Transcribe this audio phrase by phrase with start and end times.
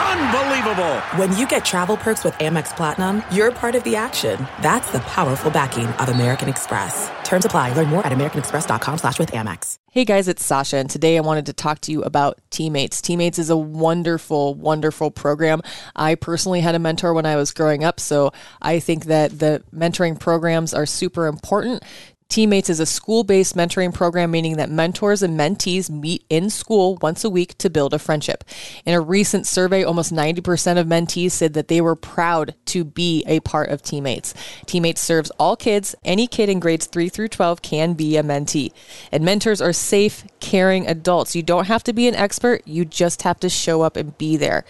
[0.00, 1.00] Unbelievable!
[1.18, 4.38] When you get travel perks with Amex Platinum, you're part of the action.
[4.62, 7.10] That's the powerful backing of American Express.
[7.22, 7.74] Terms apply.
[7.74, 9.76] Learn more at americanexpress.com slash with Amex.
[9.90, 13.02] Hey guys, it's Sasha, and today I wanted to talk to you about Teammates.
[13.02, 15.60] Teammates is a wonderful, wonderful program.
[15.94, 18.32] I personally had a mentor when I was growing up, so
[18.62, 21.82] I think that the mentoring programs are super important.
[22.30, 26.96] Teammates is a school based mentoring program, meaning that mentors and mentees meet in school
[27.02, 28.44] once a week to build a friendship.
[28.86, 33.24] In a recent survey, almost 90% of mentees said that they were proud to be
[33.26, 34.32] a part of Teammates.
[34.64, 35.96] Teammates serves all kids.
[36.04, 38.72] Any kid in grades 3 through 12 can be a mentee.
[39.10, 41.34] And mentors are safe, caring adults.
[41.34, 44.36] You don't have to be an expert, you just have to show up and be
[44.36, 44.64] there.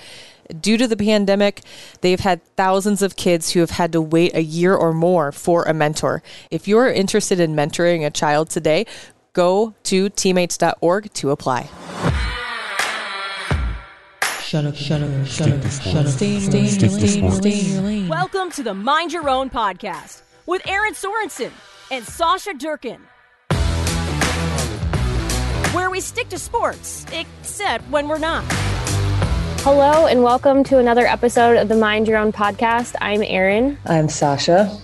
[0.58, 1.62] Due to the pandemic,
[2.00, 5.64] they've had thousands of kids who have had to wait a year or more for
[5.64, 6.22] a mentor.
[6.50, 8.86] If you're interested in mentoring a child today,
[9.32, 11.68] go to teammates.org to apply.
[14.42, 16.06] Shut up, shut up, shut up, shut up.
[16.08, 18.08] Stay in your lane, stay in your lane.
[18.08, 21.52] Welcome to the Mind Your Own podcast with Erin Sorensen
[21.92, 23.00] and Sasha Durkin.
[25.72, 28.44] Where we stick to sports, except when we're not.
[29.62, 32.94] Hello, and welcome to another episode of the Mind Your Own podcast.
[33.00, 34.74] I'm Erin, I'm Sasha.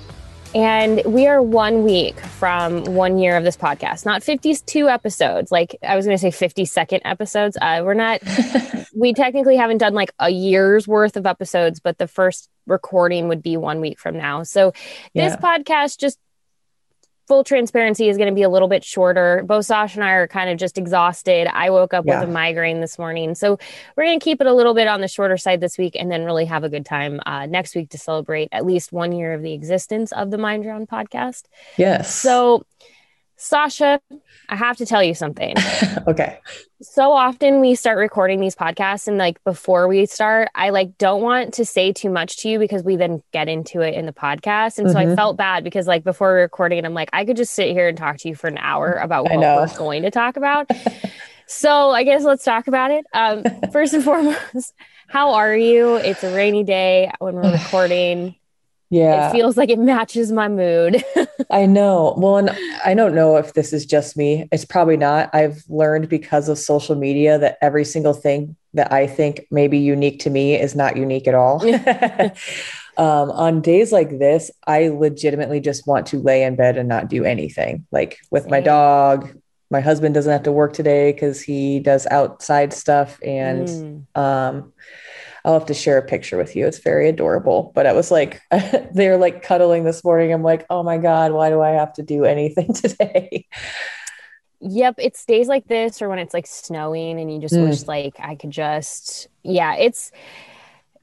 [0.54, 4.04] and we are one week from one year of this podcast.
[4.04, 7.56] Not 52 episodes, like I was going to say 50 second episodes.
[7.60, 8.20] Uh, we're not,
[8.94, 13.42] we technically haven't done like a year's worth of episodes, but the first recording would
[13.42, 14.42] be one week from now.
[14.42, 14.72] So
[15.14, 15.36] this Yeah.
[15.36, 16.18] podcast just
[17.26, 19.42] full transparency is going to be a little bit shorter.
[19.46, 21.48] Both Sasha and I are kind of just exhausted.
[21.52, 22.20] I woke up Yeah.
[22.20, 23.34] with a migraine this morning.
[23.34, 23.58] So
[23.96, 26.10] we're going to keep it a little bit on the shorter side this week and
[26.10, 29.34] then really have a good time uh, next week to celebrate at least one year
[29.34, 31.44] of the existence of the Mind Own podcast.
[31.76, 32.14] Yes.
[32.14, 32.64] So,
[33.36, 34.00] Sasha,
[34.48, 35.54] I have to tell you something.
[36.08, 36.38] okay.
[36.82, 41.22] so often we start recording these podcasts and like before we start i like don't
[41.22, 44.12] want to say too much to you because we then get into it in the
[44.12, 45.16] podcast and so i Mhm.
[45.16, 48.18] felt bad because like before recording i'm like i could just sit here and talk
[48.18, 50.70] to you for an hour about what we're going to talk about
[51.46, 53.42] so i guess let's talk about it um
[53.72, 54.74] first and foremost
[55.08, 58.34] how are you it's a rainy day when we're recording
[58.88, 59.28] Yeah.
[59.28, 61.02] it feels like it matches my mood
[61.50, 62.14] I know.
[62.16, 62.50] Well, and
[62.84, 64.48] I don't know if this is just me.
[64.50, 65.30] It's probably not.
[65.32, 69.78] I've learned because of social media that every single thing that I think may be
[69.78, 71.62] unique to me is not unique at all.
[72.96, 77.08] um, on days like this, I legitimately just want to lay in bed and not
[77.08, 77.86] do anything.
[77.92, 79.38] Like with my dog,
[79.70, 84.18] my husband doesn't have to work today because he does outside stuff and Mm.
[84.20, 84.72] um
[85.46, 86.66] I'll have to share a picture with you.
[86.66, 87.70] It's very adorable.
[87.74, 88.42] But I was like,
[88.92, 90.32] they're like cuddling this morning.
[90.32, 93.46] I'm like, oh my God, why do I have to do anything today?
[94.60, 97.68] Yep, it's days like this or when it's like snowing and you just Mm.
[97.68, 100.10] wish like I could just yeah, it's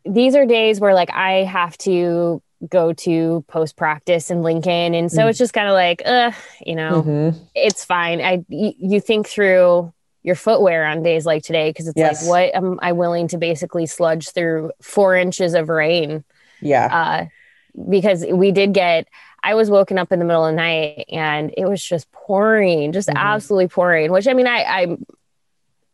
[0.05, 5.09] these are days where like I have to go to post practice in Lincoln and
[5.11, 5.29] so Mm.
[5.29, 6.31] it's just kind of like uh,
[6.65, 7.35] you know, Mhm.
[7.55, 8.19] it's fine.
[8.19, 12.21] I y- you think through your footwear on days like today because it's Yes.
[12.27, 16.23] like what am I willing to basically sludge through 4 inches of rain
[16.61, 16.85] Yeah.
[16.91, 17.25] uh,
[17.89, 19.07] because we did get
[19.45, 22.91] i was woken up in the middle of the night and it was just pouring
[22.93, 23.15] just Mhm.
[23.17, 24.97] absolutely pouring which i mean i i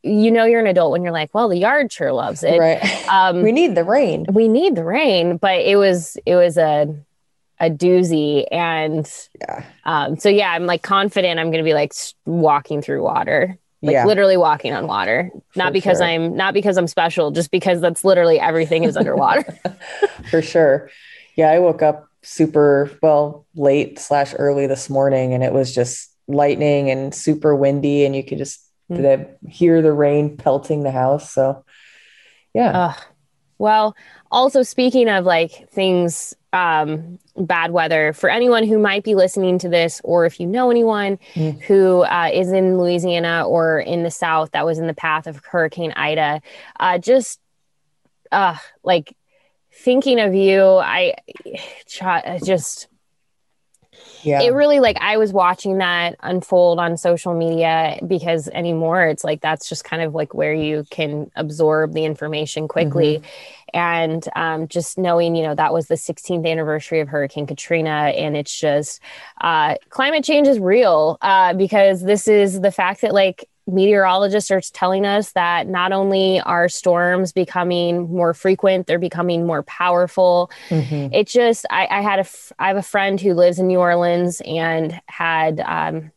[0.04, 3.08] you know you're an adult when you're like well the yard sure loves it right.
[3.10, 4.26] um we need the rain.
[4.32, 6.94] we need the rain but it was it was a
[7.62, 9.64] a doozy and Yeah.
[9.86, 11.94] um so yeah i'm like confident i'm gonna be like
[12.26, 14.06] walking through water like yeah.
[14.06, 16.08] literally walking on water not For because sure.
[16.08, 19.44] i'm not because i'm special just because that's literally everything is underwater
[20.30, 20.90] For sure.
[21.36, 21.52] Yeah.
[21.52, 26.90] I woke up super well late slash early this morning and it was just lightning
[26.92, 28.98] and super windy and you could just Mm.
[29.44, 31.32] the- hear the rain pelting the house.
[31.32, 31.64] So
[32.56, 32.96] yeah.
[33.60, 33.96] Well,
[34.32, 39.70] also speaking of like things, um, bad weather for anyone who might be listening to
[39.70, 41.62] this, or if you know anyone Mm.
[41.64, 45.42] who uh, is in Louisiana or in the South that was in the path of
[45.46, 46.42] Hurricane Ida,
[46.80, 47.40] uh, just
[48.32, 49.16] uh, like
[49.72, 51.16] thinking of you, I
[52.02, 52.89] I just
[54.24, 54.42] yeah.
[54.42, 59.42] it really like I was watching that unfold on social media because anymore it's like
[59.42, 63.18] that's just kind of like where you can absorb the information quickly.
[63.18, 63.26] Mm-hmm.
[63.72, 68.36] And um, just knowing, you know, that was the 16th anniversary of Hurricane Katrina, and
[68.36, 69.00] it's just
[69.42, 74.62] uh, climate change is real uh, because this is the fact that like meteorologists are
[74.62, 80.52] telling us that not only are storms becoming more frequent, they're becoming more powerful.
[80.70, 81.14] Mm-hmm.
[81.14, 82.26] It just, I, I had a,
[82.58, 86.12] I have a friend who lives in New Orleans and had um,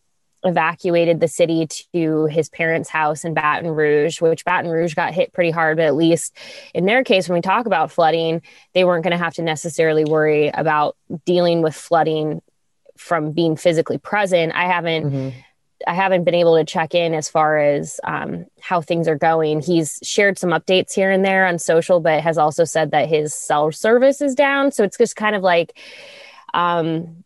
[0.44, 5.32] evacuated the city to his parents' house in Baton Rouge, which Baton Rouge got hit
[5.32, 6.36] pretty hard, but at least
[6.74, 8.42] in their case, when we talk about flooding,
[8.74, 12.42] they weren't going to have to necessarily worry about dealing with flooding
[12.96, 14.52] from being physically present.
[14.54, 15.04] I haven't.
[15.10, 15.38] Mm-hmm
[15.86, 19.60] I haven't been able to check in as far as um, how things are going.
[19.60, 23.34] He's shared some updates here and there on social, but has also said that his
[23.34, 24.72] cell service is down.
[24.72, 25.78] So it's just kind of like,
[26.54, 27.24] um,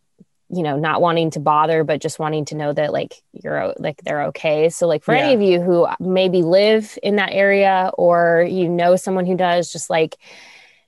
[0.49, 4.01] you know, not wanting to bother, but just wanting to know that like you're like
[4.05, 4.69] they're okay.
[4.69, 5.23] So like for yeah.
[5.23, 9.73] any of you who maybe live in that area or you know someone who does,
[9.73, 10.17] just like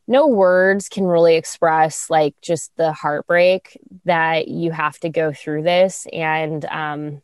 [0.08, 5.62] no words can really express like just the heartbreak that you have to go through
[5.62, 7.22] this and um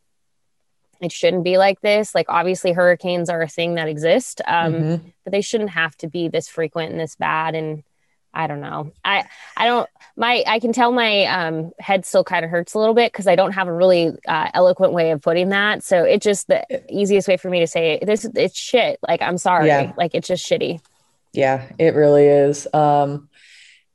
[1.04, 2.14] it shouldn't be like this.
[2.14, 5.08] Like obviously hurricanes are a thing that exist um, mm-hmm.
[5.24, 7.82] but they shouldn't have to be this frequent and this bad and
[8.32, 8.92] i don't know.
[9.04, 9.24] I
[9.56, 12.94] i don't my i can tell my um, head still kind of hurts a little
[12.94, 15.84] bit because i don't have a really uh, eloquent way of putting that.
[15.84, 18.98] So it just the easiest way for me to say it, this it's shit.
[19.06, 19.68] Like i'm sorry.
[19.68, 19.92] Yeah.
[19.96, 20.80] like it's just shitty.
[21.32, 22.66] Yeah it really is.
[22.72, 23.28] Um,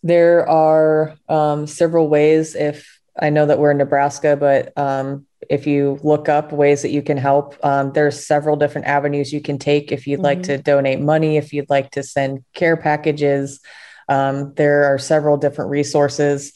[0.04, 5.66] there are um, several ways if i know that we're in nebraska but um, if
[5.66, 9.58] you look up ways that you can help, um, there's several different avenues you can
[9.58, 9.92] take.
[9.92, 10.26] If you'd mm-hmm.
[10.26, 13.62] like to donate money, if you'd like to send care packages,
[14.10, 16.54] um, there are several different resources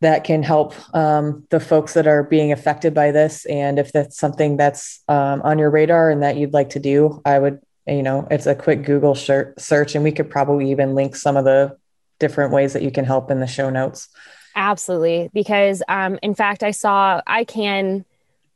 [0.00, 3.44] that can help um, the folks that are being affected by this.
[3.46, 7.22] And if that's something that's um, on your radar and that you'd like to do,
[7.24, 11.14] I would, you know, it's a quick Google search, and we could probably even link
[11.14, 11.76] some of the
[12.18, 14.08] different ways that you can help in the show notes.
[14.54, 15.30] Absolutely.
[15.32, 18.04] Because um, in fact, I saw I can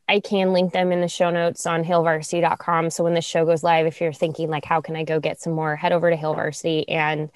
[0.08, 2.90] I can link them in the show notes on hailvarsity.com.
[2.90, 5.40] So when the show goes live, if you're thinking like how can I go get
[5.40, 7.30] some more, head over to Hail Varsity and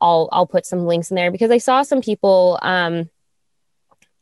[0.00, 3.08] I'll I'll put some links in there because I saw some people um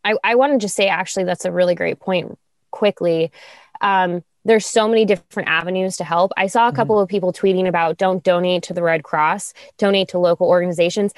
[0.04, 2.38] I, I want to just say actually that's a really great point
[2.70, 3.32] quickly.
[3.80, 6.32] Um, there's so many different avenues to help.
[6.36, 6.76] I saw a mm-hmm.
[6.76, 7.02] couple mm-hmm.
[7.02, 11.12] of people tweeting about don't donate to the Red Cross, donate to local organizations.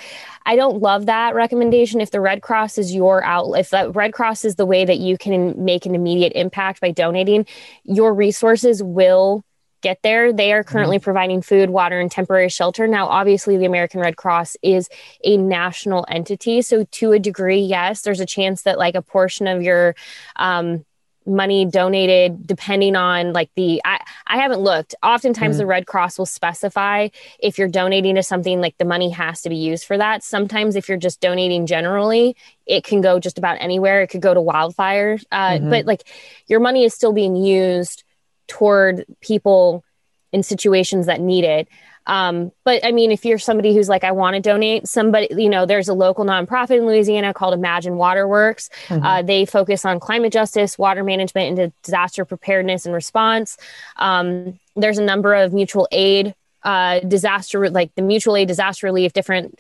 [0.45, 2.01] I don't love that recommendation.
[2.01, 4.99] If the Red Cross is your outlet, if the Red Cross is the way that
[4.99, 7.47] you can make an immediate impact by donating,
[7.85, 9.45] your resources will
[9.83, 10.33] get there.
[10.33, 11.05] They are currently mm-hmm.
[11.05, 12.89] providing food, water, and temporary shelter.
[12.89, 14.89] Now, obviously, the American Red Cross is
[15.23, 16.63] a national entity.
[16.63, 19.95] So, to a degree, yes, there's a chance that like a portion of your
[20.37, 20.85] um,
[21.27, 25.59] money donated depending on like the I, I haven't looked oftentimes mm.
[25.59, 27.09] the red cross will specify
[27.39, 30.77] if you're donating to something like the money has to be used for that sometimes
[30.77, 32.37] if you're just donating generally
[32.67, 35.71] it can go just about anywhere it could go to wildfires uh, mm-hmm.
[35.71, 36.05] but like
[36.47, 38.05] your money is still being used
[38.47, 39.85] toward people
[40.33, 41.69] in situations that need it
[42.07, 45.49] um, but I mean, if you're somebody who's like, I want to donate, somebody, you
[45.49, 48.71] know, there's a local nonprofit in Louisiana called Imagine Waterworks.
[48.89, 49.05] Mm-hmm.
[49.05, 53.57] Uh, they focus on climate justice, water management, and disaster preparedness and response.
[53.97, 59.13] Um, there's a number of mutual aid uh, disaster, like the mutual aid disaster relief,
[59.13, 59.59] different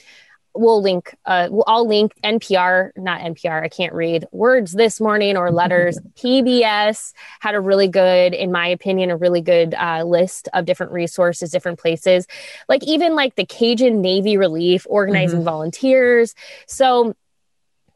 [0.59, 5.51] we'll link uh i'll link npr not npr i can't read words this morning or
[5.51, 5.99] letters.
[6.17, 10.93] Pbs had a really good in my opinion a really good uh, list of different
[10.93, 12.27] resources different places.
[12.69, 15.45] Like even like the cajun navy relief organizing mm-hmm.
[15.45, 16.35] volunteers.
[16.67, 17.15] So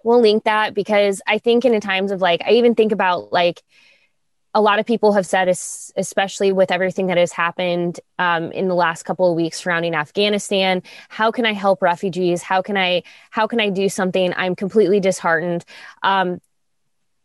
[0.04, 3.62] we'll link that because i think in times of like i even think about like
[4.54, 8.74] a lot of people have said, especially with everything that has happened um, in the
[8.74, 12.42] last couple of weeks surrounding Afghanistan, how can I help refugees?
[12.42, 14.34] How can I how can I do something?
[14.36, 15.64] I'm completely disheartened.
[16.02, 16.40] Um,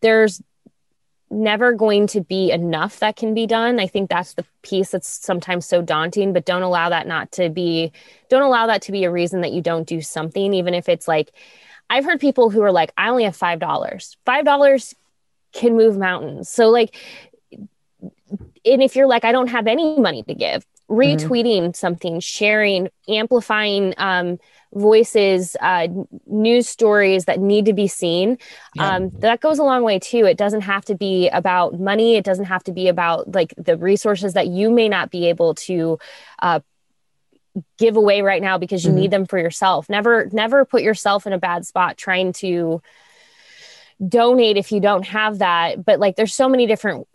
[0.02, 0.42] there's
[1.32, 3.80] never going to be enough that can be done.
[3.80, 7.50] I think that's the piece that's sometimes so daunting, but don't allow that not to
[7.50, 7.92] be
[8.30, 11.08] don't allow that to be a reason that you don't do something even if it's
[11.08, 11.32] like
[11.90, 13.60] I've heard people who are like I only have $5.
[14.28, 14.94] $5
[15.56, 16.50] can move mountains.
[16.50, 16.96] So like
[18.66, 21.74] and if you're like I don't have any money to give, retweeting mm-hmm.
[21.74, 24.40] something, sharing, amplifying um,
[24.74, 25.88] voices, uh,
[26.28, 28.38] news stories that need to be seen.
[28.76, 28.96] Yeah.
[28.96, 30.26] Um, that goes a long way too.
[30.26, 32.16] It doesn't have to be about money.
[32.16, 35.56] It doesn't have to be about like the resources that you may not be able
[35.56, 35.98] to
[36.40, 36.60] uh,
[37.78, 39.00] give away right now because you mm-hmm.
[39.00, 39.90] need them for yourself.
[39.90, 42.82] Never, never put yourself in a bad spot trying to
[44.06, 45.86] donate if you don't have that.
[45.86, 47.08] But like, there's so many different,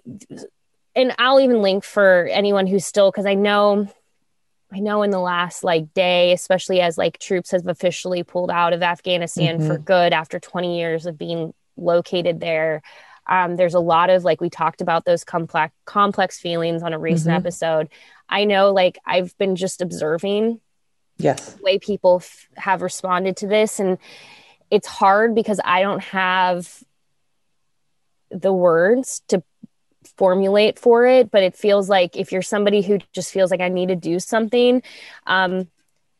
[0.95, 3.89] and I'll even link for anyone who's still, because I know.
[4.73, 8.73] I know in the last like day, especially as like troops have officially pulled out
[8.73, 9.67] of Afghanistan mm-hmm.
[9.67, 12.81] for good after 20 years of being located there.
[13.27, 16.99] Um, there's a lot of like we talked about those complex complex feelings on a
[16.99, 17.39] recent mm-hmm.
[17.39, 17.89] episode.
[18.29, 20.61] I know like I've been just observing
[21.19, 23.99] yes the way people f- have responded to this and
[24.71, 26.83] it's hard because I don't have
[28.31, 29.43] the words to
[30.17, 33.69] formulate for it but it feels like if you're somebody who just feels like I
[33.69, 34.83] need to do something
[35.27, 35.69] um,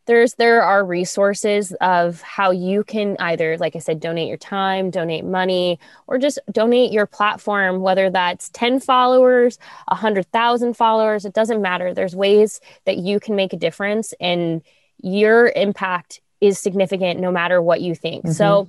[0.07, 4.89] there's there are resources of how you can either like i said donate your time
[4.89, 11.61] donate money or just donate your platform whether that's 10 followers 100000 followers it doesn't
[11.61, 11.93] matter.
[11.93, 14.61] There's ways that you can make a difference and
[15.01, 18.33] your impact is significant no matter what you think mm-hmm.
[18.33, 18.67] so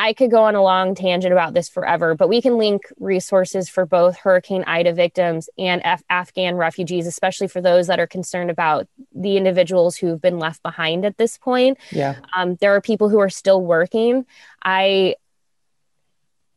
[0.00, 3.68] I could go on a long tangent about this forever, but we can link resources
[3.68, 8.50] for both Hurricane Ida victims and Af- Afghan refugees, especially for those that are concerned
[8.50, 11.76] about the individuals who've been left behind at this point.
[11.90, 12.14] Yeah.
[12.34, 14.24] Um, there are people who are still working.
[14.64, 15.16] I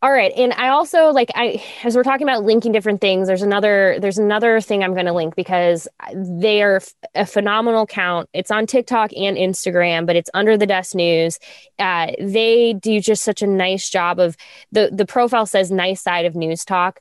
[0.03, 0.33] all right.
[0.35, 4.17] And I also like I as we're talking about linking different things, there's another there's
[4.17, 6.81] another thing I'm going to link because they are
[7.15, 8.27] a phenomenal count.
[8.33, 11.39] It's on TikTok and Instagram, but it's under the desk news.
[11.79, 14.35] Uh, they do just such a nice job of
[14.73, 16.99] the the profile says nice side of news talk.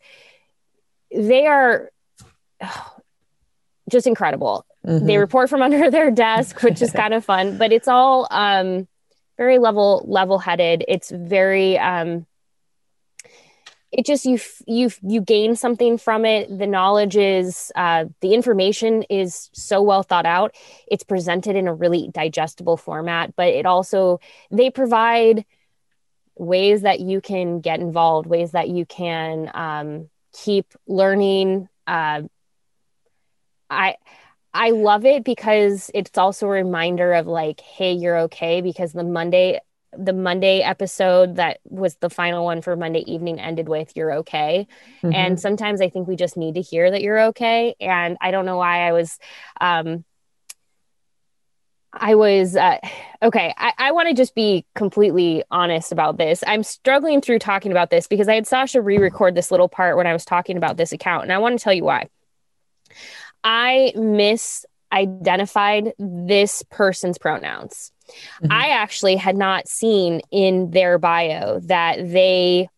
[1.11, 1.91] They are
[2.63, 2.97] oh,
[3.91, 4.65] just incredible.
[4.87, 5.07] Mm-hmm.
[5.07, 8.87] They report from under their desk, which is kind of fun, but it's all um
[9.37, 10.85] very level level headed.
[10.87, 12.27] It's very um
[13.93, 16.49] it just you you you gain something from it.
[16.59, 20.55] The knowledge is uh, the information is so well thought out.
[20.87, 24.21] It's presented in a really digestible format but it also
[24.51, 25.45] they provide
[26.37, 31.69] ways that you can get involved ways that you can um, keep learning.
[31.87, 32.23] Uh,
[33.71, 33.97] i
[34.55, 39.03] i love it because it's also a reminder of like hey you're okay because the
[39.03, 39.59] monday
[39.97, 44.67] the Monday episode that was the final one for Monday evening ended with you're okay.
[45.03, 45.15] Mm-hmm.
[45.15, 47.75] And sometimes I think we just need to hear that you're okay.
[47.81, 49.19] And I don't know why I was
[49.61, 50.05] um
[51.93, 52.79] I was uh,
[53.23, 53.53] okay.
[53.57, 56.43] I, I want to just be completely honest about this.
[56.47, 59.99] I'm struggling through talking about this because I had Sasha re record this little part
[59.99, 62.09] when I was talking about this account, and I want to tell you why.
[63.45, 67.92] I misidentified this person's pronouns.
[68.42, 68.52] Mm-hmm.
[68.52, 72.69] I actually had not seen in their bio that they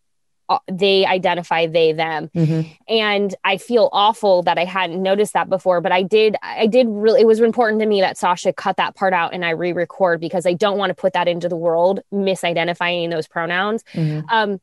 [0.47, 2.71] uh, they identify they them mm-hmm.
[2.87, 6.85] and i feel awful that i hadn't noticed that before but i did i did
[6.87, 10.19] really it was important to me that sasha cut that part out and i re-record
[10.19, 14.23] because i don't want to put that into the world misidentifying those pronouns mm-hmm.
[14.29, 14.61] um,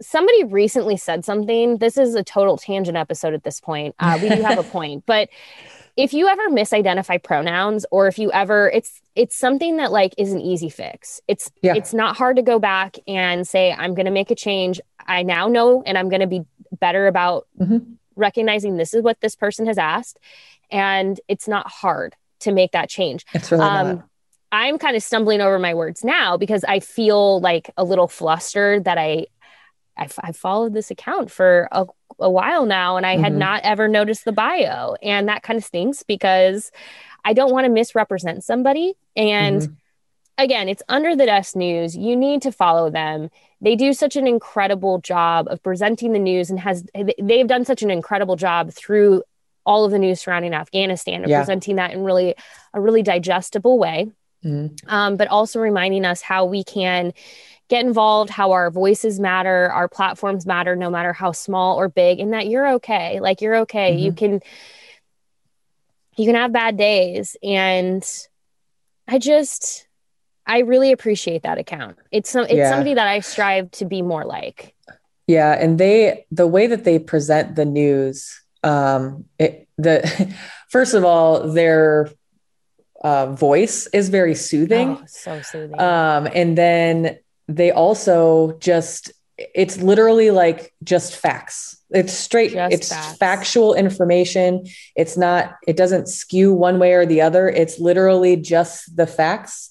[0.00, 4.28] somebody recently said something this is a total tangent episode at this point uh, we
[4.28, 5.28] do have a point but
[5.98, 10.32] if you ever misidentify pronouns or if you ever it's it's something that like is
[10.32, 11.74] an easy fix it's yeah.
[11.74, 15.22] it's not hard to go back and say i'm going to make a change i
[15.22, 16.42] now know and i'm going to be
[16.80, 17.78] better about mm-hmm.
[18.14, 20.18] recognizing this is what this person has asked
[20.70, 24.08] and it's not hard to make that change it's really um, not.
[24.52, 28.84] i'm kind of stumbling over my words now because i feel like a little flustered
[28.84, 29.26] that i
[29.96, 31.84] I, I followed this account for a,
[32.20, 33.24] a while now and I mm-hmm.
[33.24, 34.94] had not ever noticed the bio.
[35.02, 36.70] And that kind of stinks because
[37.24, 38.94] I don't want to misrepresent somebody.
[39.16, 39.74] And mm-hmm.
[40.38, 41.96] again, it's under the desk news.
[41.96, 43.30] You need to follow them.
[43.60, 46.84] They do such an incredible job of presenting the news and has
[47.20, 49.22] they've done such an incredible job through
[49.66, 51.40] all of the news surrounding Afghanistan and yeah.
[51.40, 52.34] presenting that in really
[52.72, 54.10] a really digestible way.
[54.44, 54.88] Mm-hmm.
[54.88, 57.12] Um, but also reminding us how we can
[57.68, 62.18] get involved, how our voices matter, our platforms matter, no matter how small or big,
[62.18, 63.20] and that you're okay.
[63.20, 63.92] Like you're okay.
[63.92, 64.04] Mm-hmm.
[64.04, 64.40] You can
[66.16, 67.36] you can have bad days.
[67.42, 68.04] And
[69.06, 69.86] I just
[70.46, 71.98] I really appreciate that account.
[72.10, 72.70] It's some it's yeah.
[72.70, 74.74] somebody that I strive to be more like.
[75.26, 75.52] Yeah.
[75.52, 80.34] And they the way that they present the news, um, it the
[80.68, 82.10] first of all, their
[83.02, 84.98] uh, voice is very soothing.
[85.00, 85.80] Oh, so soothing.
[85.80, 92.88] Um, and then they also just it's literally like just facts it's straight just it's
[92.88, 93.16] facts.
[93.18, 98.94] factual information it's not it doesn't skew one way or the other it's literally just
[98.96, 99.70] the facts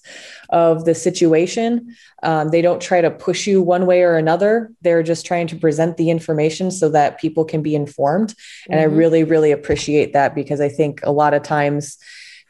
[0.50, 1.94] of the situation
[2.24, 5.56] um, they don't try to push you one way or another they're just trying to
[5.58, 8.34] present the information so that people can be informed
[8.70, 8.94] and mm-hmm.
[8.94, 11.98] i really really appreciate that because i think a lot of times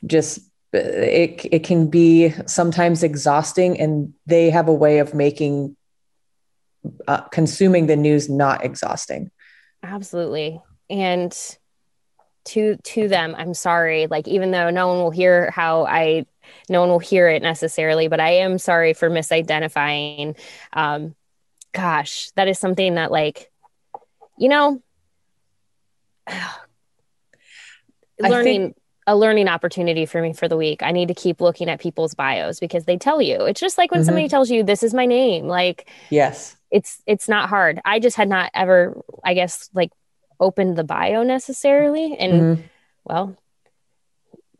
[0.05, 0.39] just
[0.73, 5.75] it it can be sometimes exhausting and they have a way of making
[7.07, 9.31] uh, consuming the news not exhausting.
[9.83, 10.61] Absolutely.
[10.89, 11.35] And
[12.45, 14.07] to to them, I'm sorry.
[14.07, 16.25] Like even though no one will hear how I
[16.69, 20.37] no one will hear it necessarily, but I am sorry for misidentifying.
[20.73, 21.15] Um,
[21.73, 23.51] gosh, that is something that like,
[24.37, 24.81] you know,
[28.19, 30.83] learning think- a learning opportunity for me for the week.
[30.83, 33.45] I need to keep looking at people's bios because they tell you.
[33.45, 34.05] It's just like when mm-hmm.
[34.05, 35.47] somebody tells you this is my name.
[35.47, 36.55] Like yes.
[36.69, 37.79] It's it's not hard.
[37.85, 39.91] I just had not ever I guess like
[40.39, 42.61] opened the bio necessarily and mm-hmm.
[43.05, 43.37] well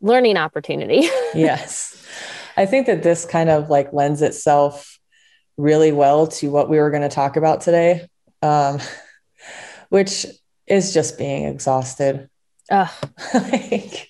[0.00, 1.02] learning opportunity.
[1.34, 2.02] yes.
[2.56, 4.98] I think that this kind of like lends itself
[5.58, 8.08] really well to what we were going to talk about today.
[8.42, 8.80] Um
[9.90, 10.26] which
[10.66, 12.28] is just being exhausted.
[12.70, 12.90] Ugh.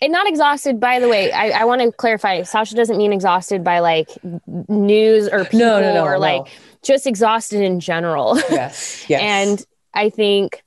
[0.03, 1.31] and not exhausted, by the way.
[1.33, 2.43] I, I want to clarify.
[2.43, 4.11] Sasha doesn't mean exhausted by like
[4.47, 6.49] news or people no, no, no, or like
[6.83, 8.37] just exhausted in general.
[8.51, 9.05] Yes.
[9.09, 9.23] Yes.
[9.23, 10.63] and I think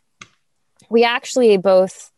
[0.90, 2.12] we actually both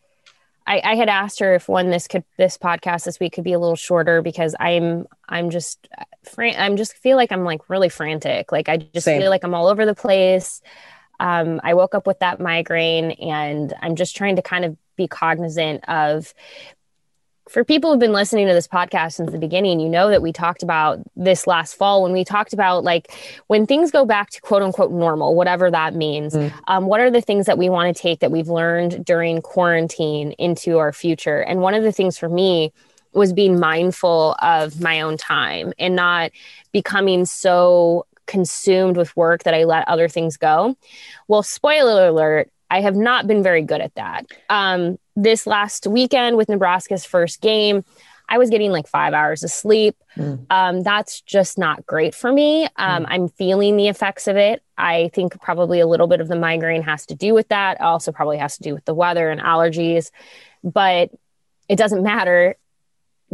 [0.66, 3.52] I, I, had asked her if one this could this podcast this week could be
[3.52, 5.88] a little shorter because I'm I'm just
[6.24, 8.52] fran- I'm just feel like I'm like really frantic.
[8.52, 9.20] Like I just Same.
[9.20, 10.62] feel like I'm all over the place.
[11.20, 15.08] Um, I woke up with that migraine and I'm just trying to kind of be
[15.08, 16.34] cognizant of
[17.50, 20.32] for people who've been listening to this podcast since the beginning, you know that we
[20.32, 23.12] talked about this last fall when we talked about like
[23.48, 26.34] when things go back to quote unquote normal, whatever that means.
[26.34, 26.54] Mm.
[26.68, 30.32] Um, what are the things that we want to take that we've learned during quarantine
[30.34, 31.42] into our future?
[31.42, 32.72] And one of the things for me
[33.12, 36.32] was being mindful of my own time and not
[36.72, 40.76] becoming so consumed with work that I let other things go.
[41.28, 44.26] Well, spoiler alert, I have not been very good at that.
[44.50, 47.86] Um, this last weekend with Nebraska's first game,
[48.28, 49.96] I was getting like five hours of sleep.
[50.18, 50.48] Mm.
[50.50, 52.64] Um, that's just not great for me.
[52.78, 53.06] Um, mm.
[53.10, 54.64] I'm feeling the effects of it.
[54.76, 57.80] I think probably a little bit of the migraine has to do with that.
[57.80, 60.10] Also, probably has to do with the weather and allergies,
[60.64, 61.12] but
[61.70, 62.56] it doesn't matter.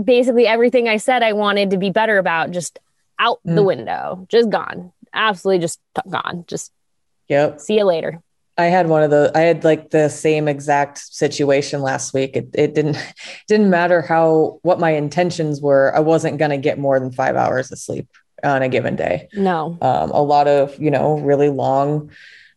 [0.04, 2.78] Basically, everything I said I wanted to be better about just
[3.18, 3.56] out mm.
[3.56, 5.80] the window, just gone, absolutely just
[6.10, 6.44] gone.
[6.46, 6.74] Just
[7.30, 7.62] yep.
[7.62, 8.22] See you later.
[8.60, 12.36] I had one of the I had like the same exact situation last week.
[12.36, 12.98] It, it didn't
[13.48, 15.96] didn't matter how what my intentions were.
[15.96, 18.10] I wasn't going to get more than 5 hours of sleep
[18.44, 19.30] on a given day.
[19.34, 19.78] No.
[19.82, 22.12] Um, a lot of, you know, really long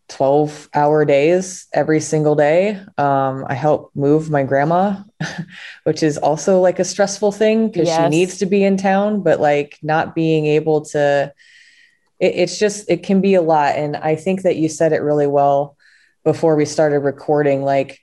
[0.08, 2.80] 12 hour days every single day.
[2.98, 4.96] Um, I help move my grandma,
[5.84, 8.02] which is also like a stressful thing because yes.
[8.02, 11.32] she needs to be in town, but like not being able to,
[12.18, 13.76] it, it's just, it can be a lot.
[13.76, 15.76] And I think that you said it really well
[16.24, 18.00] before we started recording like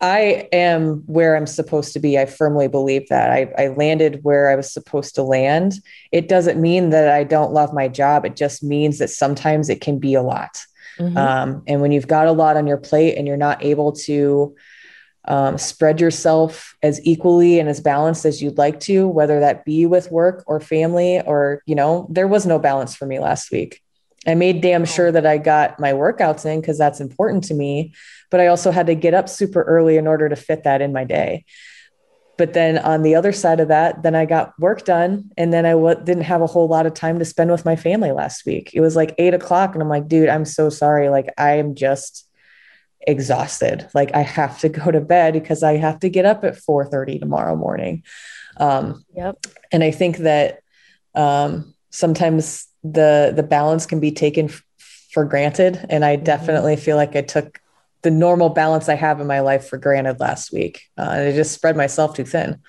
[0.00, 2.18] I am where I'm supposed to be.
[2.18, 3.30] I firmly believe that.
[3.30, 5.74] I, I, landed where I was supposed to land.
[6.12, 8.26] It doesn't mean that I don't love my job.
[8.26, 10.58] It just means that sometimes it can be a lot.
[10.98, 11.16] Mm-hmm.
[11.16, 14.54] Um, and when you've got a lot on your plate and you're not able to
[15.26, 19.86] um, spread yourself as equally and as balanced as you'd like to, whether that be
[19.86, 23.80] with work or family, or, you know, there was no balance for me last week.
[24.26, 27.94] I made damn sure that I got my workouts in because that's important to me.
[28.30, 30.92] But I also had to get up super early in order to fit that in
[30.92, 31.44] my day.
[32.36, 35.30] But then on the other side of that, then I got work done.
[35.36, 37.76] And then I w- didn't have a whole lot of time to spend with my
[37.76, 38.70] family last week.
[38.74, 39.74] It was like eight o'clock.
[39.74, 41.10] And I'm like, dude, I'm so sorry.
[41.10, 42.28] Like, I am just
[43.06, 43.88] exhausted.
[43.94, 46.86] Like, I have to go to bed because I have to get up at 4
[46.86, 48.02] 30 tomorrow morning.
[48.56, 49.46] Um, yep.
[49.70, 50.60] And I think that
[51.14, 54.62] um, sometimes the the balance can be taken f-
[55.10, 55.84] for granted.
[55.88, 56.24] And i mm-hmm.
[56.24, 57.60] definitely feel like i took
[58.02, 60.82] the normal balance i have in my life for granted last week.
[60.98, 62.60] Uh, and i just spread myself too thin.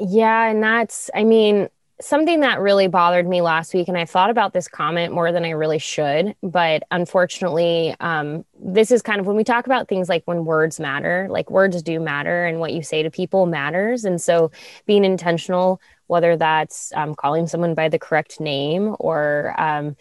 [0.00, 1.68] Yeah and that's i mean
[2.00, 5.44] something that really bothered me last week and i thought about this comment more than
[5.44, 10.08] i really should but unfortunately um, this is kind of when we talk about things
[10.08, 14.04] like when words matter like words do matter and what you say to people matters
[14.04, 14.50] and so
[14.86, 19.96] being intentional whether that's um, calling someone by the correct name or um,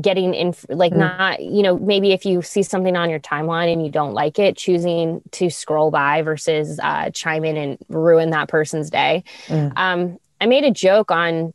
[0.00, 0.98] getting in like mm.
[0.98, 4.38] not you know maybe if you see something on your timeline and you don't like
[4.38, 9.72] it choosing to scroll by versus uh, chime in and ruin that person's day mm.
[9.76, 11.52] um, i made a joke on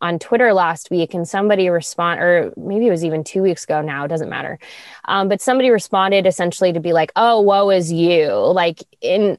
[0.00, 3.80] on twitter last week and somebody respond or maybe it was even two weeks ago
[3.80, 4.58] now it doesn't matter
[5.06, 9.38] um, but somebody responded essentially to be like oh woe is you like in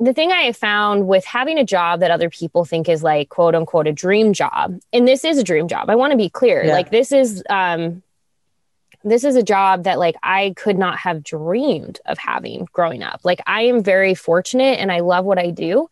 [0.00, 3.28] the thing I have found with having a job that other people think is like
[3.28, 5.90] quote unquote a dream job, and this is a dream job.
[5.90, 6.64] I want to be clear.
[6.64, 6.72] Yeah.
[6.72, 8.02] Like this is um
[9.02, 13.20] this is a job that like I could not have dreamed of having growing up.
[13.24, 15.88] Like I am very fortunate and I love what I do.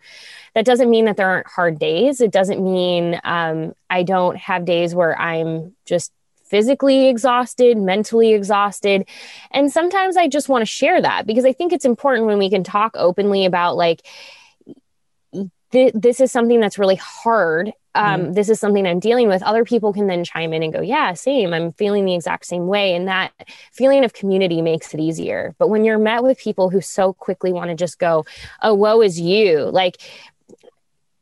[0.54, 2.20] That doesn't mean that there aren't hard days.
[2.20, 6.12] It doesn't mean um, I don't have days where I'm just
[6.44, 9.06] physically exhausted, mentally exhausted.
[9.50, 12.50] And sometimes I just want to share that because I think it's important when we
[12.50, 14.06] can talk openly about like,
[15.72, 17.72] th- this is something that's really hard.
[17.94, 19.42] Um, mm This is something I'm dealing with.
[19.42, 21.52] Other people can then chime in and go, Yeah, same.
[21.52, 22.94] I'm feeling the exact same way.
[22.94, 23.32] And that
[23.72, 25.54] feeling of community makes it easier.
[25.58, 28.24] But when you're met with people who so quickly want to just go,
[28.62, 29.96] Oh, woe is you, like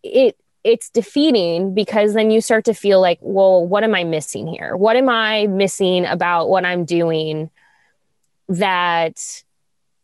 [0.02, 4.48] it, it's defeating because then you start to feel like, well, what am I missing
[4.48, 4.76] here?
[4.76, 7.50] What am I missing about what I'm doing
[8.48, 9.44] that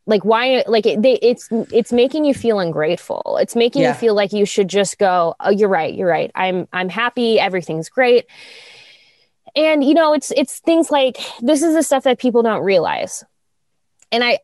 [0.06, 3.38] like why like it, they, it's it's making you feel ungrateful.
[3.40, 3.88] It's making yeah.
[3.88, 6.30] you feel like you should just go oh you're right you're right.
[6.34, 7.38] I'm i'm happy.
[7.38, 8.26] Everything's great.
[9.54, 13.24] And you know it's it's things like this is the stuff that people don't realize.
[14.10, 14.40] And i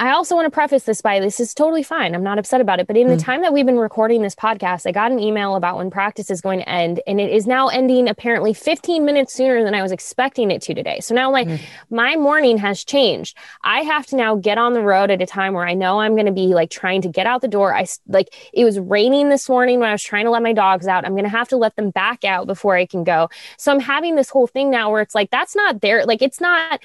[0.00, 2.14] I also want to preface this by this is totally fine.
[2.14, 2.86] I'm not upset about it.
[2.86, 3.10] But in mm.
[3.10, 3.22] the hmm.
[3.22, 6.40] time that we've been recording this podcast, I got an email about when practice is
[6.40, 9.90] going to end, and it is now ending apparently 15 minutes sooner than I was
[9.90, 11.00] expecting it to today.
[11.00, 11.60] So now, like, mm.
[11.90, 13.36] my morning has changed.
[13.64, 16.14] I have to now get on the road at a time where I know I'm
[16.14, 17.74] going to be like trying to get out the door.
[17.74, 20.86] I like it was raining this morning when I was trying to let my dogs
[20.86, 21.04] out.
[21.04, 23.30] I'm going to have to let them back out before I can go.
[23.56, 26.06] So I'm having this whole thing now where it's like, that's not there.
[26.06, 26.80] Like, it's not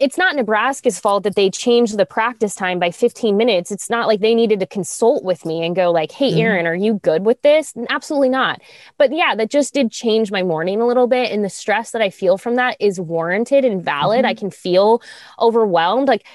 [0.00, 3.70] it's not Nebraska's fault that they changed the practice time by 15 minutes.
[3.70, 6.40] It's not like they needed to consult with me and go like, "Hey, mm-hmm.
[6.40, 8.60] Erin, are you good with this?" Absolutely not.
[8.96, 12.02] But yeah, that just did change my morning a little bit, and the stress that
[12.02, 14.20] I feel from that is warranted and valid.
[14.20, 14.26] Mm-hmm.
[14.30, 15.02] I can feel
[15.38, 16.26] overwhelmed, like.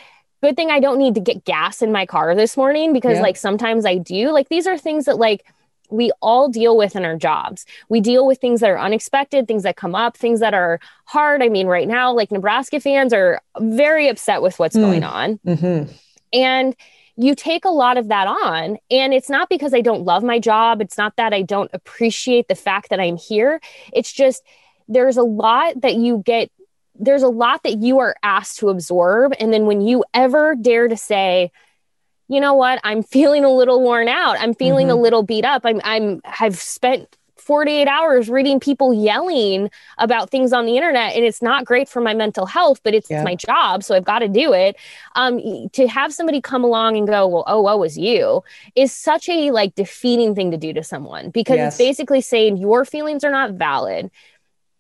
[0.42, 3.22] Good thing I don't need to get gas in my car this morning because, yeah.
[3.22, 4.30] like, sometimes I do.
[4.30, 5.46] Like, these are things that, like,
[5.94, 7.66] we all deal with in our jobs.
[7.88, 11.44] We deal with things that are unexpected, things that come up, things that are hard.
[11.44, 14.82] I mean, right now, like Nebraska fans are very upset with what's mm.
[14.82, 15.40] going on.
[15.46, 15.92] Mm-hmm.
[16.34, 16.76] And
[17.16, 18.78] you take a lot of that on.
[18.90, 20.82] And it's not because I don't love my job.
[20.82, 23.62] It's not that I don't appreciate the fact that I'm here.
[23.94, 24.44] It's just
[24.88, 26.52] there's a lot that you get,
[26.96, 29.34] there's a lot that you are asked to absorb.
[29.40, 31.52] And then when you ever dare to say,
[32.28, 32.80] you know what?
[32.84, 34.38] I'm feeling a little worn out.
[34.40, 34.98] I'm feeling mm-hmm.
[34.98, 35.64] a little beat up.
[35.66, 41.26] I'm I'm I've spent 48 hours reading people yelling about things on the internet and
[41.26, 43.22] it's not great for my mental health but it's, yeah.
[43.22, 44.78] my job so i've got to do it
[45.16, 45.42] um,
[45.74, 48.42] to have somebody come along and go well oh what was you
[48.76, 51.74] is such a like defeating thing to do to someone because yes.
[51.74, 54.10] it's basically saying your feelings are not valid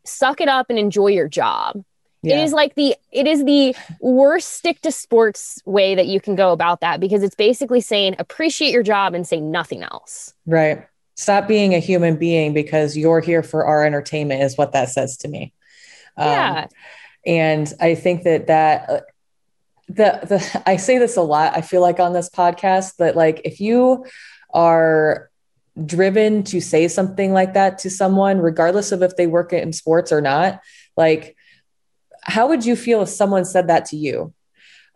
[0.06, 1.84] suck it up and enjoy your job
[2.24, 2.40] yeah.
[2.40, 6.36] It is like the it is the worst stick to sports way that you can
[6.36, 10.34] go about that because it's basically saying appreciate your job and say nothing else.
[10.46, 10.88] Right.
[11.16, 15.18] Stop being a human being because you're here for our entertainment is what that says
[15.18, 15.54] to me.
[16.16, 16.60] Um, yeah.
[16.62, 16.70] Um,
[17.26, 19.02] and I think that that uh,
[19.90, 21.58] the the I say this a lot.
[21.58, 24.06] I feel like on this podcast that like if you
[24.54, 25.30] are
[25.86, 30.14] driven to say something like that to someone regardless of if they work in sports
[30.14, 30.62] or not,
[30.96, 31.36] like
[32.24, 34.34] how would you feel if someone said that to you?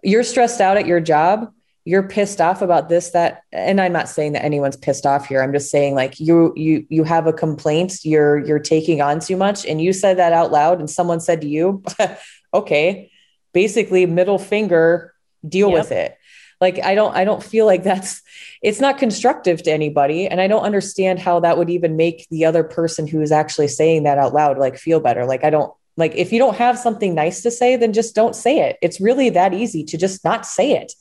[0.03, 1.51] You're stressed out at your job.
[1.83, 5.41] You're pissed off about this, that, and I'm not saying that anyone's pissed off here.
[5.41, 7.99] I'm just saying like you, you, you have a complaint.
[8.03, 11.41] You're, you're taking on too much, and you said that out loud, and someone said
[11.41, 11.83] to you,
[12.53, 13.09] "Okay,
[13.53, 15.13] basically middle finger,
[15.47, 15.79] deal yep.
[15.79, 16.17] with it."
[16.59, 18.21] Like I don't, I don't feel like that's.
[18.61, 22.45] It's not constructive to anybody, and I don't understand how that would even make the
[22.45, 25.25] other person who is actually saying that out loud like feel better.
[25.25, 28.36] Like I don't, like if you don't have something nice to say, then just don't
[28.36, 28.77] say it.
[28.81, 30.93] It's really that easy to just not say it.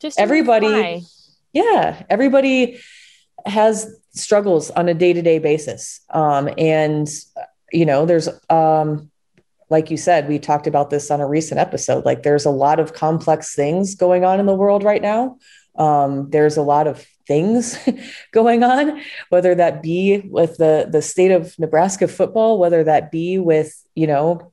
[0.00, 1.04] Just everybody,
[1.52, 2.78] yeah, everybody
[3.44, 6.00] has struggles on a day-to-day basis.
[6.10, 7.08] Um, and
[7.72, 9.10] you know, there's um,
[9.68, 12.04] like you said, we talked about this on a recent episode.
[12.04, 15.38] Like there's a lot of complex things going on in the world right now.
[15.76, 17.78] Um, there's a lot of things
[18.32, 23.38] going on, whether that be with the the state of Nebraska football, whether that be
[23.38, 24.52] with you know.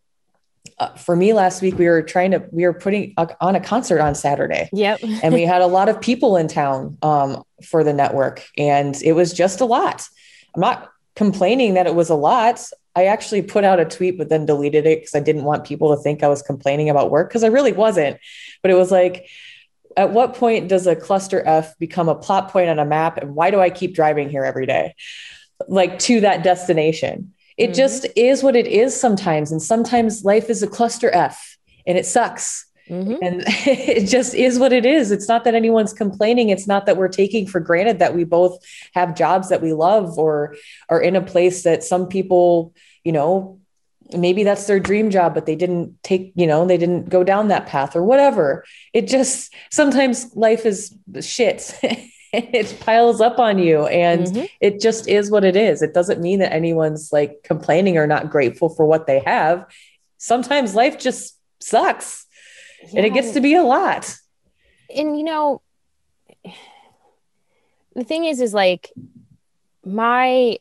[0.79, 3.59] Uh, for me last week we were trying to we were putting a, on a
[3.59, 4.69] concert on saturday.
[4.71, 5.01] Yep.
[5.21, 9.12] And we had a lot of people in town um, for the network and it
[9.12, 10.07] was just a lot.
[10.55, 12.65] I'm not complaining that it was a lot.
[12.95, 15.95] I actually put out a tweet but then deleted it because i didn't want people
[15.95, 18.17] to think i was complaining about work because i really wasn't.
[18.62, 19.27] But it was like
[19.97, 23.17] at what point does a cluster F become a plot point on a map?
[23.17, 24.95] And why do I keep driving here every day?
[25.67, 27.34] Like to that destination.
[27.58, 27.73] It mm-hmm.
[27.73, 29.51] just is what it is sometimes.
[29.51, 32.65] And sometimes life is a cluster F and it sucks.
[32.89, 33.15] Mm-hmm.
[33.21, 35.12] And it just is what it is.
[35.12, 36.49] It's not that anyone's complaining.
[36.49, 38.58] It's not that we're taking for granted that we both
[38.93, 40.56] have jobs that we love or
[40.89, 43.60] are in a place that some people, you know,
[44.15, 47.47] maybe that's their dream job but they didn't take you know they didn't go down
[47.47, 51.78] that path or whatever it just sometimes life is shit
[52.34, 54.45] it piles up on you and mm-hmm.
[54.60, 58.30] it just is what it is it doesn't mean that anyone's like complaining or not
[58.30, 59.65] grateful for what they have
[60.17, 62.26] sometimes life just sucks
[62.84, 62.97] yeah.
[62.97, 64.17] and it gets to be a lot
[64.95, 65.62] and you know
[67.95, 68.91] the thing is is like
[69.86, 70.58] my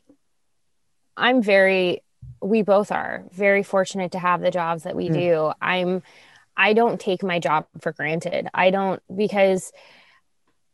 [1.17, 2.02] i'm very
[2.43, 5.13] we both are very fortunate to have the jobs that we mm.
[5.13, 6.03] do i'm
[6.57, 9.71] i don't take my job for granted i don't because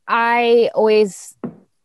[0.09, 1.37] I always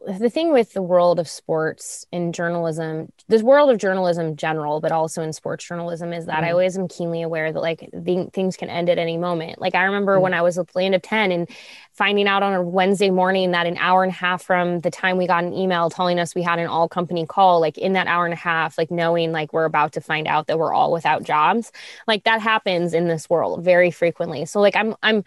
[0.06, 4.80] the thing with the world of sports and journalism, this world of journalism in general,
[4.80, 6.46] but also in sports journalism, is that mm.
[6.46, 9.60] I always am keenly aware that like the, things can end at any moment.
[9.60, 10.20] Like I remember mm.
[10.20, 11.48] when I was at Land of Ten and
[11.92, 15.16] finding out on a Wednesday morning that an hour and a half from the time
[15.16, 18.06] we got an email telling us we had an all company call, like in that
[18.06, 20.92] hour and a half, like knowing like we're about to find out that we're all
[20.92, 21.72] without jobs,
[22.06, 24.44] like that happens in this world very frequently.
[24.44, 25.24] So like I'm I'm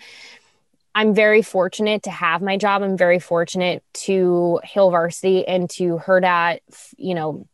[0.97, 2.81] I'm very fortunate to have my job.
[2.81, 6.62] I'm very fortunate to Hail Varsity and to Hurrdat,
[6.97, 7.47] you know,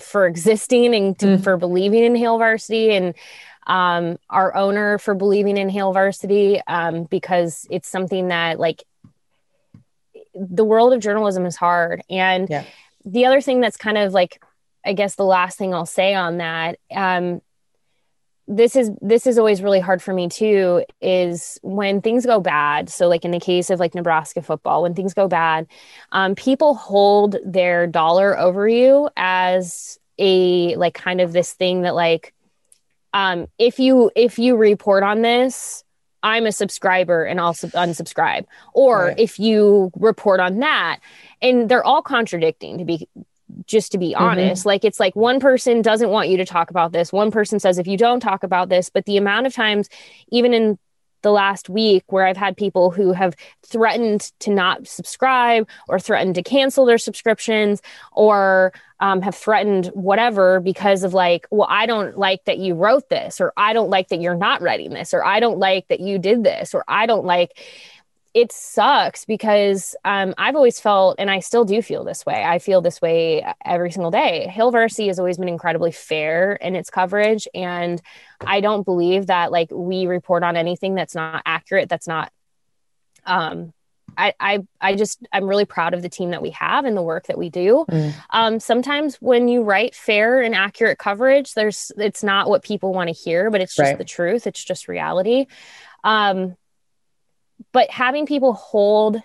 [0.00, 1.44] for existing and to, mm.
[1.44, 3.14] for believing in Hail Varsity and
[3.68, 8.82] um, our owner for believing in Hail Varsity um, because it's something that like
[10.34, 12.02] the world of journalism is hard.
[12.10, 12.64] And yeah.
[13.04, 14.42] the other thing that's kind of like,
[14.84, 17.40] I guess the last thing I'll say on that, um,
[18.48, 22.88] this is this is always really hard for me too is when things go bad
[22.88, 25.66] so like in the case of like nebraska football when things go bad
[26.12, 31.94] um, people hold their dollar over you as a like kind of this thing that
[31.94, 32.34] like
[33.12, 35.84] um, if you if you report on this
[36.22, 39.18] i'm a subscriber and i'll sub- unsubscribe or right.
[39.18, 41.00] if you report on that
[41.42, 43.06] and they're all contradicting to be
[43.66, 44.22] just to be mm-hmm.
[44.22, 44.60] honest.
[44.60, 44.68] Mm-hmm.
[44.68, 47.12] Like it's like one person doesn't want you to talk about this.
[47.12, 49.88] One person says if you don't talk about this, but the amount of times
[50.30, 50.78] even in
[51.22, 53.34] the last week where I've had people who have
[53.66, 60.60] threatened to not subscribe or threatened to cancel their subscriptions or um, have threatened whatever
[60.60, 64.08] because of like, well, I don't like that you wrote this, or I don't like
[64.08, 67.06] that you're not writing this, or I don't like that you did this, or I
[67.06, 67.58] don't like
[68.40, 72.44] it sucks because um, I've always felt, and I still do feel this way.
[72.44, 74.46] I feel this way every single day.
[74.46, 78.00] Hail Varsity has always been incredibly fair in its coverage, and
[78.46, 81.88] I don't believe that like we report on anything that's not accurate.
[81.88, 82.30] That's not.
[83.26, 83.72] Um,
[84.16, 87.02] I, I, I just I'm really proud of the team that we have and the
[87.02, 87.86] work that we do.
[87.90, 88.14] Mm.
[88.30, 93.08] Um, sometimes when you write fair and accurate coverage, there's it's not what people want
[93.08, 93.98] to hear, but it's just right.
[93.98, 94.46] the truth.
[94.46, 95.46] It's just reality.
[96.04, 96.56] Um,
[97.78, 99.22] but having people hold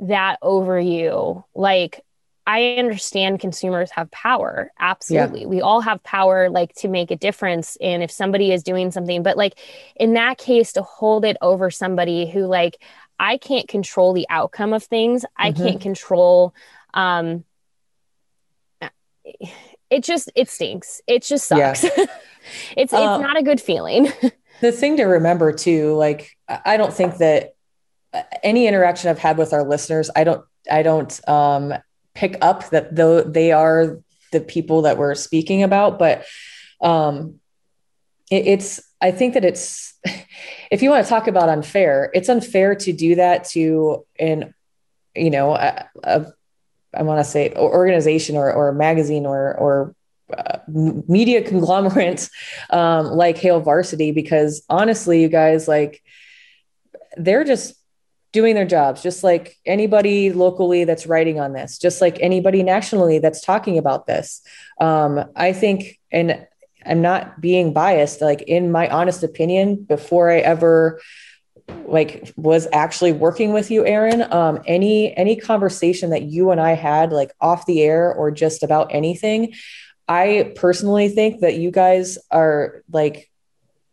[0.00, 2.04] that over you like
[2.46, 4.70] I understand consumers have power.
[4.78, 5.40] Absolutely.
[5.42, 5.46] Yeah.
[5.46, 9.22] We all have power like to make a difference and if somebody is doing something,
[9.22, 9.58] but like
[9.96, 12.82] in that case to hold it over somebody who like
[13.18, 15.22] I can't control the outcome of things.
[15.22, 15.42] Mm-hmm.
[15.42, 16.54] I can't control
[16.92, 17.44] um
[19.88, 21.00] it just it stinks.
[21.06, 21.86] It just sucks.
[21.96, 22.06] Yeah.
[22.76, 24.12] it's uh, it's not a good feeling.
[24.60, 27.54] the thing to remember too, like I don't think that
[28.42, 31.74] any interaction I've had with our listeners, I don't, I don't um,
[32.14, 33.98] pick up that though they are
[34.32, 36.24] the people that we're speaking about, but
[36.80, 37.40] um,
[38.30, 39.94] it, it's, I think that it's,
[40.70, 44.54] if you want to talk about unfair, it's unfair to do that to an,
[45.14, 46.26] you know, a, a
[46.94, 49.94] I want to say organization or, or magazine or, or
[50.36, 52.30] uh, media conglomerates
[52.70, 56.02] um, like Hail Varsity because honestly, you guys, like
[57.16, 57.74] they're just
[58.32, 63.18] doing their jobs, just like anybody locally that's writing on this, just like anybody nationally
[63.18, 64.42] that's talking about this.
[64.80, 66.46] Um, I think, and
[66.84, 71.00] I'm not being biased, like in my honest opinion, before I ever
[71.86, 76.72] like was actually working with you erin um, any any conversation that you and i
[76.72, 79.52] had like off the air or just about anything
[80.08, 83.30] I personally think that you guys are like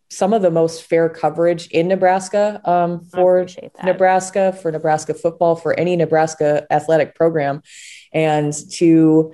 [0.09, 3.47] some of the most fair coverage in Nebraska um, for
[3.83, 7.61] Nebraska, for Nebraska football, for any Nebraska athletic program.
[8.13, 9.33] And to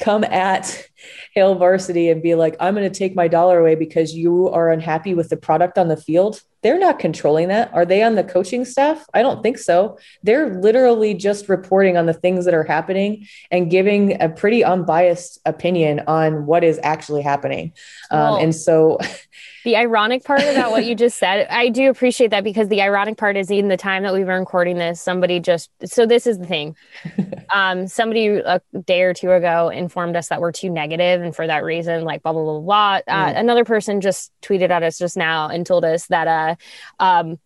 [0.00, 0.84] come at
[1.34, 4.70] Hail Varsity and be like, I'm going to take my dollar away because you are
[4.70, 6.42] unhappy with the product on the field.
[6.62, 7.72] They're not controlling that.
[7.72, 9.06] Are they on the coaching staff?
[9.14, 9.98] I don't think so.
[10.22, 15.40] They're literally just reporting on the things that are happening and giving a pretty unbiased
[15.46, 17.72] opinion on what is actually happening.
[18.10, 18.98] Um, and so
[19.64, 23.18] The ironic part about what you just said, I do appreciate that because the ironic
[23.18, 26.38] part is in the time that we were recording this, somebody just so this is
[26.38, 26.76] the thing.
[27.54, 31.46] um, somebody a day or two ago informed us that we're too negative, and for
[31.46, 33.00] that reason, like blah blah blah blah.
[33.06, 33.38] Uh, mm.
[33.38, 36.49] Another person just tweeted at us just now and told us that uh,
[36.98, 37.38] um,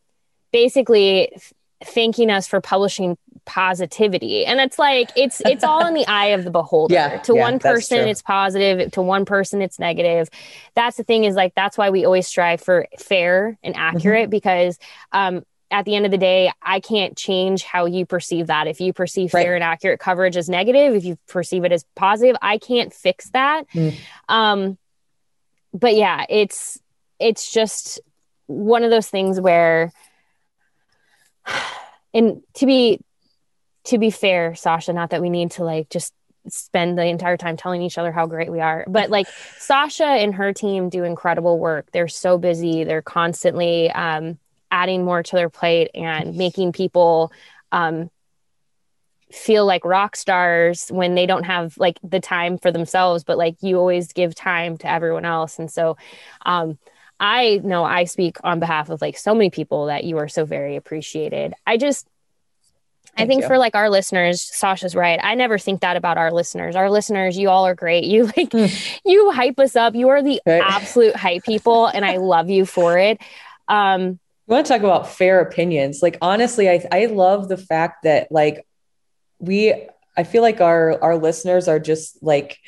[0.52, 1.30] basically
[1.84, 4.46] thanking us for publishing positivity.
[4.46, 6.94] And it's like it's it's all in the eye of the beholder.
[6.94, 10.30] Yeah, to yeah, one person it's positive to one person it's negative.
[10.74, 13.96] That's the thing is like that's why we always strive for fair and Mm-hmm.
[13.96, 14.78] accurate because
[15.12, 18.66] um at the end of the day i can't change how you perceive that.
[18.66, 22.36] If you perceive fair and accurate coverage as negative if you perceive it as positive
[22.40, 23.68] i can't fix that.
[23.74, 23.94] Mm.
[24.28, 24.78] um
[25.74, 26.78] but yeah it's
[27.18, 28.00] it's just
[28.46, 29.92] one of those things where
[32.14, 33.00] and to be
[33.84, 36.12] to be fair sasha not that we need to like just
[36.48, 39.26] spend the entire time telling each other how great we are but like
[39.58, 41.90] sasha and her team do incredible work.
[41.92, 42.84] They're so busy.
[42.84, 44.38] They're constantly um,
[44.70, 47.32] adding more to their plate and making people
[47.72, 48.10] um,
[49.32, 53.56] feel like rock stars when they don't have like the time for themselves but like
[53.62, 55.58] you always give time to everyone else.
[55.58, 55.96] And so
[56.46, 56.78] um
[57.20, 60.44] i know i speak on behalf of like so many people that you are so
[60.44, 62.06] very appreciated i just
[63.16, 63.46] I think you.
[63.46, 65.20] for like our listeners, Sasha's right.
[65.22, 66.74] I never think that about our listeners.
[66.74, 68.02] Our listeners, you all are great.
[68.02, 68.52] You like,
[69.04, 69.94] you hype us up.
[69.94, 70.50] You are the Hmm.
[70.50, 70.62] Right.
[70.64, 73.20] absolute hype people, and I love you for it.
[73.68, 76.02] Um, You want to talk about fair opinions?
[76.02, 78.66] Like honestly, I I love the fact that like
[79.38, 79.72] we
[80.16, 82.58] I feel like our our listeners are just like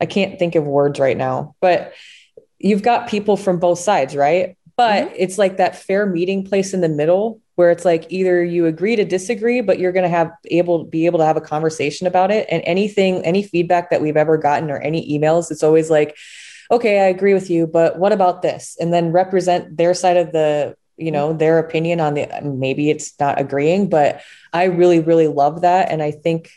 [0.00, 1.92] I can't think of words right now, but
[2.58, 4.56] you've got people from both sides, right?
[4.76, 5.14] But mm-hmm.
[5.16, 8.96] it's like that fair meeting place in the middle where it's like either you agree
[8.96, 12.30] to disagree, but you're going to have able be able to have a conversation about
[12.30, 12.46] it.
[12.50, 16.16] And anything, any feedback that we've ever gotten or any emails, it's always like,
[16.70, 18.76] okay, I agree with you, but what about this?
[18.78, 21.38] And then represent their side of the, you know, mm-hmm.
[21.38, 24.20] their opinion on the maybe it's not agreeing, but
[24.52, 25.90] I really, really love that.
[25.90, 26.50] And I think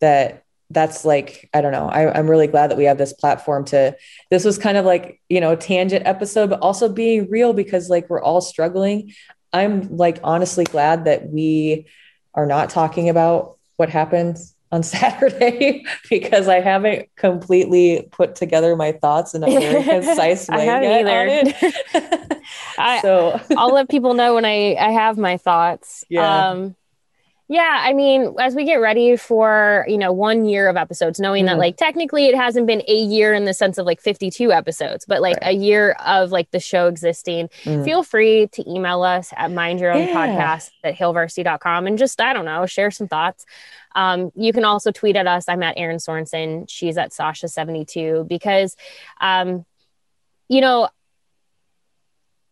[0.00, 0.41] that
[0.72, 3.96] that's like, I don't know, I, I'm really glad that we have this platform to,
[4.30, 8.08] this was kind of like, you know, tangent episode, but also being real because like
[8.10, 9.12] we're all struggling.
[9.52, 11.86] I'm like honestly glad that we
[12.34, 14.38] are not talking about what happened
[14.70, 20.56] on Saturday because I haven't completely put together my thoughts in a very concise way
[20.56, 21.20] I haven't yet either.
[21.20, 22.42] on it.
[22.78, 26.04] I- so I'll let people know when I I have my thoughts.
[26.08, 26.48] Yeah.
[26.50, 26.74] Um
[27.52, 31.44] yeah, I mean, as we get ready for, you know, one year of episodes, knowing
[31.44, 31.58] that Mhm.
[31.58, 35.20] like technically it hasn't been a year in the sense of like 52 episodes, but
[35.20, 35.50] like Right.
[35.50, 37.84] a year of like the show existing, Mhm.
[37.84, 40.14] feel free to email us at mind your own Yeah.
[40.14, 43.44] podcast at hailvarsity.com and just, I don't know, share some thoughts.
[43.94, 45.46] Um, you can also tweet at us.
[45.46, 46.64] I'm at Erin Sorensen.
[46.70, 48.76] She's at Sasha72 because,
[49.20, 49.66] um,
[50.48, 50.88] you know,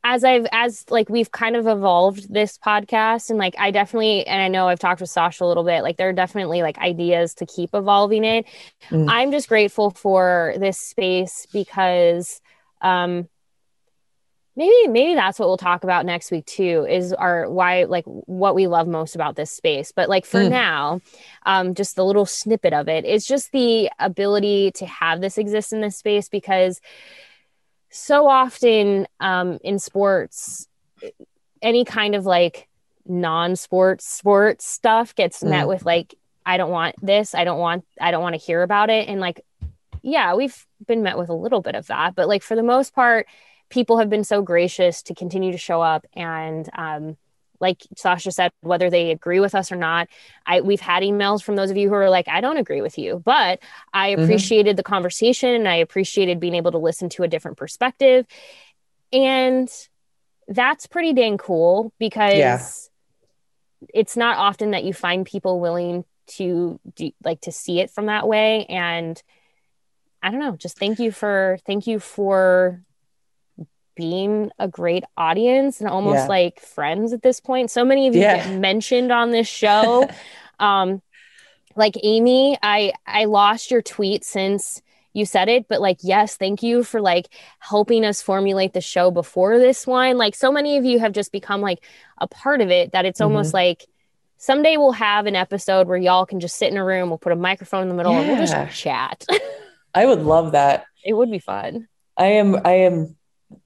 [0.02, 4.40] as I've as like we've kind of evolved this podcast and like I definitely and
[4.40, 7.34] I know I've talked with Sasha a little bit like there are definitely like ideas
[7.34, 8.46] to keep evolving it.
[8.88, 9.10] Mm.
[9.10, 12.40] I'm just grateful for this space because
[12.80, 13.28] um
[14.56, 18.54] maybe maybe that's what we'll talk about next week too is our why like what
[18.54, 20.50] we love most about this space but like for Mm.
[20.50, 21.00] now
[21.46, 25.72] um just the little snippet of it it's just the ability to have this exist
[25.72, 26.80] in this space because
[27.90, 30.68] so often um in sports
[31.62, 32.68] any kind of like
[33.06, 35.68] non-sports sports stuff gets met Mm.
[35.68, 36.14] with like
[36.46, 39.20] i don't want this i don't want i don't want to hear about it and
[39.20, 39.40] like
[40.02, 42.94] yeah we've been met with a little bit of that but like for the most
[42.94, 43.26] part
[43.68, 47.16] people have been so gracious to continue to show up and um
[47.60, 50.08] like Sasha said, whether they agree with us or not,
[50.46, 52.98] I we've had emails from those of you who are like, I don't agree with
[52.98, 53.60] you, but
[53.92, 54.22] I Mhm.
[54.22, 58.26] appreciated the conversation and I appreciated being able to listen to a different perspective.
[59.12, 59.70] And
[60.48, 62.70] that's pretty dang cool because Yeah.
[63.94, 68.06] it's not often that you find people willing to do like to see it from
[68.06, 68.64] that way.
[68.66, 69.20] And
[70.22, 72.82] I don't know, just thank you for thank you for
[73.94, 76.26] being a great audience and almost Yeah.
[76.26, 77.70] like friends at this point.
[77.70, 78.36] So many of you Yeah.
[78.46, 80.08] get mentioned on this show.
[80.60, 81.02] um
[81.76, 86.62] like Amy, I I lost your tweet since you said it, but like yes, thank
[86.62, 90.16] you for like helping us formulate the show before this one.
[90.18, 91.84] Like so many of you have just become like
[92.18, 93.86] a part of it that it's almost like
[94.36, 97.32] someday we'll have an episode where y'all can just sit in a room, we'll put
[97.32, 99.26] a microphone in the middle and we'll just chat.
[99.94, 100.84] I would love that.
[101.04, 101.88] it would be fun.
[102.16, 103.16] I am I am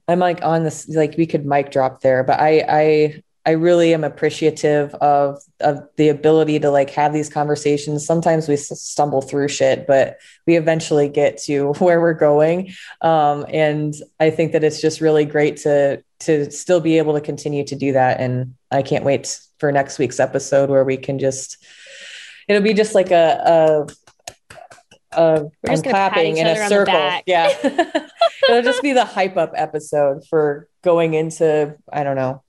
[0.07, 3.93] I'm like on this like we could mic drop there, but I I I really
[3.93, 8.05] am appreciative of of the ability to like have these conversations.
[8.05, 10.17] Sometimes we stumble through shit, but
[10.47, 12.73] we eventually get to where we're going.
[13.01, 17.21] Um, and I think that it's just really great to to still be able to
[17.21, 18.19] continue to do that.
[18.19, 21.63] And I can't wait for next week's episode where we can just
[22.47, 24.04] it'll be just like a a,
[25.15, 27.21] a We're just clapping in a other on the circle.
[27.25, 28.07] Yeah.
[28.49, 32.43] It'll just be the hype up episode for going into, I don't know,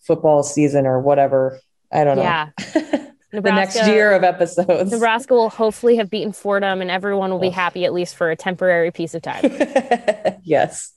[0.00, 1.60] football season or whatever
[1.92, 2.22] I don't know.
[2.22, 2.48] Yeah.
[3.32, 4.90] the next year of episodes.
[4.90, 7.52] Nebraska will hopefully have beaten Fordham and everyone will be oh.
[7.52, 9.44] happy at least for a temporary piece of time
[10.42, 10.92] yes.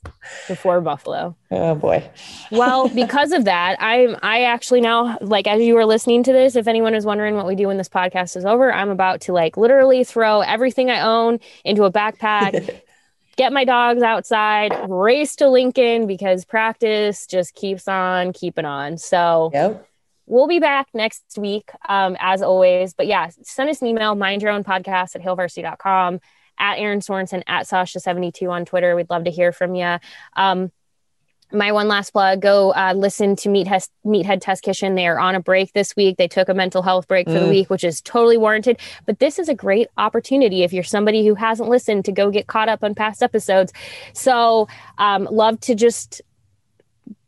[0.47, 1.35] before Buffalo.
[1.51, 2.09] Oh boy.
[2.51, 6.55] Well, because of that, I'm I actually now like as you were listening to this,
[6.55, 9.33] if anyone is wondering what we do when this podcast is over, I'm about to
[9.33, 12.81] like literally throw everything I own into a backpack.
[13.35, 18.99] Get my dogs outside, race to Lincoln because practice just keeps on keeping on.
[18.99, 19.87] So, Yep.
[20.25, 22.93] We'll be back next week um, as always.
[22.93, 26.19] But yeah send us an email mind your own podcast at hailvarsity.com
[26.59, 28.95] at erin sorensen at sasha72 on twitter.
[28.95, 29.97] We'd love to hear from you
[30.35, 30.71] um,
[31.51, 34.95] my one last plug go uh, listen to meathead, meathead test kitchen.
[34.95, 36.17] They are on a break this week.
[36.17, 38.79] They took a mental health break for the week which is totally warranted.
[39.05, 42.47] But this is a great opportunity if you're somebody who hasn't listened to go get
[42.47, 43.71] caught up on past episodes.
[44.13, 44.67] So
[44.97, 46.21] um, love to just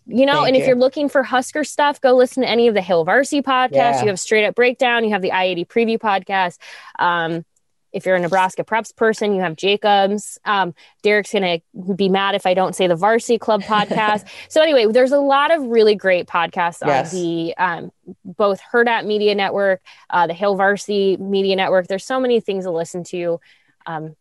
[0.07, 0.67] you know, Thank and if you.
[0.69, 3.71] you're looking for Husker stuff, go listen to any of the Hail Varsity podcasts.
[3.71, 4.01] Yeah.
[4.01, 6.57] You have Straight Up Breakdown, you have the I 80 Preview podcast.
[6.99, 7.45] Um,
[7.91, 10.37] if you're a Nebraska Preps person, you have Jacobs.
[10.43, 14.27] Um, Derek's going to be mad if I don't say the Varsity Club podcast.
[14.49, 17.13] so, anyway, there's a lot of really great podcasts Yes.
[17.13, 17.91] on the um,
[18.25, 21.87] both Hurrdat Media Network, uh, the Hail Varsity Media Network.
[21.87, 23.39] There's so many things to listen to.
[23.85, 24.17] Um,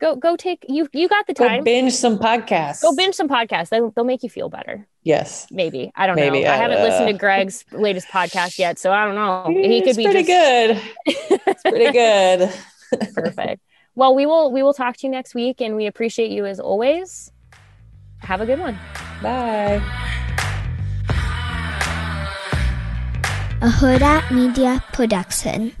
[0.00, 0.88] go, go take you.
[0.92, 1.64] You got the Go time.
[1.64, 2.82] binge some podcasts.
[2.82, 3.68] Go binge some podcasts.
[3.70, 4.86] They'll, they'll make you feel better.
[5.02, 5.46] Yes.
[5.50, 6.50] Maybe I don't Maybe, know.
[6.50, 9.60] I haven't listened to uh, Greg's latest podcast yet, so I don't know.
[9.62, 10.28] He could be pretty just
[11.06, 11.38] good.
[11.46, 12.52] It's pretty good.
[13.14, 13.62] perfect.
[13.94, 16.60] Well, we will we will talk to you next week, and we appreciate you as
[16.60, 17.30] always.
[18.18, 18.78] Have a good one.
[19.22, 19.80] Bye.
[23.62, 25.72] a Hurrdat Media Production.